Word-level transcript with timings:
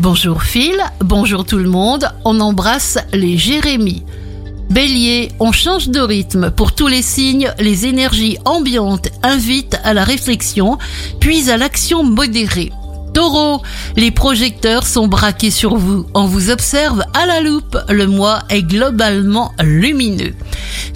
Bonjour 0.00 0.42
Phil, 0.42 0.80
bonjour 1.00 1.44
tout 1.44 1.58
le 1.58 1.68
monde, 1.68 2.10
on 2.24 2.40
embrasse 2.40 2.96
les 3.12 3.36
Jérémies. 3.36 4.02
Bélier, 4.70 5.30
on 5.40 5.52
change 5.52 5.90
de 5.90 6.00
rythme. 6.00 6.50
Pour 6.50 6.72
tous 6.72 6.86
les 6.86 7.02
signes, 7.02 7.52
les 7.58 7.84
énergies 7.84 8.38
ambiantes 8.46 9.10
invitent 9.22 9.78
à 9.84 9.92
la 9.92 10.02
réflexion, 10.02 10.78
puis 11.20 11.50
à 11.50 11.58
l'action 11.58 12.02
modérée. 12.02 12.72
Taureau, 13.12 13.60
les 13.96 14.10
projecteurs 14.10 14.86
sont 14.86 15.06
braqués 15.06 15.50
sur 15.50 15.76
vous. 15.76 16.06
On 16.14 16.24
vous 16.24 16.48
observe 16.50 17.04
à 17.12 17.26
la 17.26 17.42
loupe. 17.42 17.76
Le 17.90 18.06
mois 18.06 18.38
est 18.48 18.62
globalement 18.62 19.52
lumineux. 19.60 20.32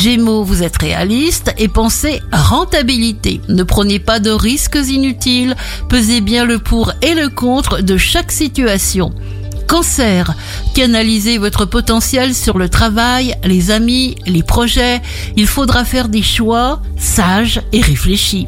Gémeaux, 0.00 0.44
vous 0.44 0.62
êtes 0.62 0.76
réaliste 0.76 1.52
et 1.58 1.66
pensez 1.66 2.20
rentabilité. 2.32 3.40
Ne 3.48 3.64
prenez 3.64 3.98
pas 3.98 4.20
de 4.20 4.30
risques 4.30 4.78
inutiles. 4.88 5.56
Pesez 5.88 6.20
bien 6.20 6.44
le 6.44 6.60
pour 6.60 6.92
et 7.02 7.14
le 7.14 7.28
contre 7.28 7.80
de 7.80 7.96
chaque 7.96 8.30
situation. 8.30 9.12
Cancer, 9.66 10.34
canalisez 10.76 11.36
votre 11.38 11.64
potentiel 11.64 12.32
sur 12.32 12.58
le 12.58 12.68
travail, 12.68 13.34
les 13.42 13.72
amis, 13.72 14.14
les 14.24 14.44
projets. 14.44 15.02
Il 15.36 15.48
faudra 15.48 15.84
faire 15.84 16.08
des 16.08 16.22
choix 16.22 16.80
sages 16.96 17.60
et 17.72 17.80
réfléchis. 17.80 18.46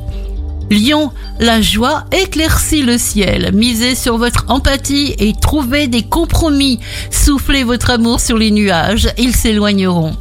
Lion, 0.71 1.11
la 1.41 1.61
joie 1.61 2.05
éclaircit 2.13 2.83
le 2.83 2.97
ciel. 2.97 3.51
Misez 3.53 3.97
sur 3.97 4.19
votre 4.19 4.45
empathie 4.47 5.17
et 5.19 5.33
trouvez 5.33 5.89
des 5.89 6.05
compromis. 6.05 6.79
Soufflez 7.11 7.65
votre 7.65 7.91
amour 7.91 8.21
sur 8.21 8.39
les 8.39 8.53
nuages, 8.53 9.09
ils 9.19 9.35
s'éloigneront. 9.35 10.17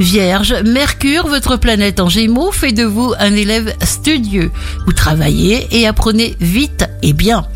Vierge, 0.00 0.54
Mercure, 0.64 1.26
votre 1.26 1.56
planète 1.56 1.98
en 1.98 2.08
gémeaux, 2.08 2.52
fait 2.52 2.72
de 2.72 2.84
vous 2.84 3.14
un 3.18 3.34
élève 3.34 3.74
studieux. 3.82 4.52
Vous 4.86 4.92
travaillez 4.92 5.66
et 5.72 5.88
apprenez 5.88 6.36
vite 6.40 6.88
et 7.02 7.12
bien. 7.12 7.46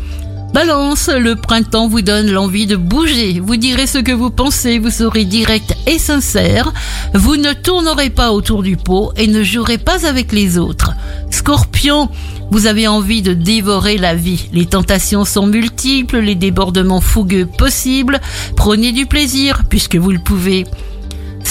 Balance, 0.53 1.09
le 1.09 1.35
printemps 1.35 1.87
vous 1.87 2.01
donne 2.01 2.29
l'envie 2.29 2.67
de 2.67 2.75
bouger. 2.75 3.39
Vous 3.39 3.55
direz 3.55 3.87
ce 3.87 3.97
que 3.97 4.11
vous 4.11 4.29
pensez, 4.29 4.77
vous 4.77 4.91
serez 4.91 5.23
direct 5.23 5.75
et 5.87 5.97
sincère. 5.97 6.73
Vous 7.13 7.37
ne 7.37 7.53
tournerez 7.53 8.09
pas 8.09 8.33
autour 8.33 8.61
du 8.61 8.75
pot 8.75 9.13
et 9.15 9.27
ne 9.27 9.41
jouerez 9.41 9.79
pas 9.79 10.05
avec 10.05 10.31
les 10.33 10.57
autres. 10.57 10.91
Scorpion, 11.31 12.09
vous 12.51 12.67
avez 12.67 12.87
envie 12.87 13.21
de 13.21 13.33
dévorer 13.33 13.97
la 13.97 14.15
vie. 14.15 14.49
Les 14.51 14.65
tentations 14.65 15.25
sont 15.25 15.47
multiples, 15.47 16.19
les 16.19 16.35
débordements 16.35 17.01
fougueux 17.01 17.47
possibles. 17.47 18.19
Prenez 18.55 18.91
du 18.91 19.05
plaisir 19.05 19.63
puisque 19.69 19.95
vous 19.95 20.11
le 20.11 20.19
pouvez. 20.19 20.65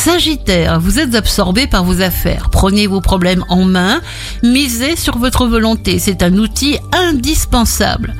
Sagittaire, 0.04 0.80
vous 0.80 0.98
êtes 0.98 1.14
absorbé 1.14 1.68
par 1.68 1.84
vos 1.84 2.00
affaires. 2.00 2.48
Prenez 2.50 2.88
vos 2.88 3.00
problèmes 3.00 3.44
en 3.48 3.62
main, 3.62 4.00
misez 4.42 4.96
sur 4.96 5.16
votre 5.16 5.46
volonté. 5.46 6.00
C'est 6.00 6.24
un 6.24 6.38
outil 6.38 6.76
indispensable. 6.90 8.16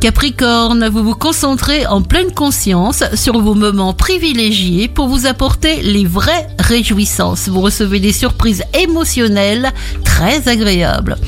Capricorne, 0.00 0.88
vous 0.88 1.04
vous 1.04 1.14
concentrez 1.14 1.86
en 1.86 2.00
pleine 2.00 2.32
conscience 2.32 3.04
sur 3.12 3.38
vos 3.38 3.52
moments 3.52 3.92
privilégiés 3.92 4.88
pour 4.88 5.08
vous 5.08 5.26
apporter 5.26 5.82
les 5.82 6.06
vraies 6.06 6.48
réjouissances. 6.58 7.50
Vous 7.50 7.60
recevez 7.60 8.00
des 8.00 8.14
surprises 8.14 8.64
émotionnelles 8.72 9.72
très 10.04 10.48
agréables. 10.48 11.18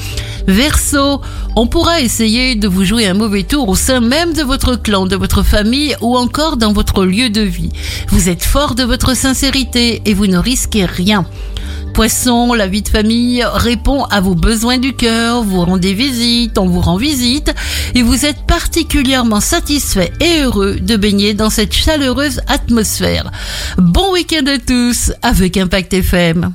Verseau, 0.49 1.21
on 1.57 1.67
pourra 1.67 2.01
essayer 2.01 2.55
de 2.55 2.69
vous 2.69 2.83
jouer 2.83 3.07
un 3.07 3.13
mauvais 3.13 3.43
tour 3.43 3.69
au 3.69 3.75
sein 3.75 4.01
même 4.01 4.33
de 4.33 4.43
votre 4.43 4.77
clan, 4.77 5.05
de 5.05 5.15
votre 5.15 5.43
famille 5.43 5.95
ou 6.01 6.17
encore 6.17 6.57
dans 6.57 6.73
votre 6.73 7.05
lieu 7.05 7.29
de 7.29 7.43
vie. 7.43 7.71
Vous 8.09 8.31
êtes 8.31 8.43
fort 8.43 8.75
de 8.75 8.83
votre 8.83 9.15
sincérité 9.15 10.01
et 10.07 10.15
vous 10.15 10.27
ne 10.27 10.39
risquez 10.39 10.87
rien. 10.87 11.27
Poisson, 11.93 12.55
la 12.55 12.67
vie 12.67 12.81
de 12.81 12.89
famille 12.89 13.45
répond 13.45 14.05
à 14.05 14.23
vos 14.23 14.35
besoins 14.35 14.79
du 14.79 14.95
cœur, 14.95 15.43
vous 15.43 15.67
rendez 15.67 15.93
visite, 15.93 16.57
on 16.57 16.67
vous 16.67 16.81
rend 16.81 16.97
visite 16.97 17.53
et 17.95 18.01
vous 18.01 18.25
êtes 18.25 18.47
particulièrement 18.47 19.41
satisfait 19.41 20.13
et 20.21 20.41
heureux 20.41 20.77
de 20.81 20.97
baigner 20.97 21.35
dans 21.35 21.51
cette 21.51 21.75
chaleureuse 21.75 22.41
atmosphère. 22.47 23.31
Bon 23.77 24.13
week-end 24.13 24.47
à 24.47 24.59
tous 24.59 25.13
avec 25.21 25.59
Impact 25.59 25.93
FM. 25.93 26.55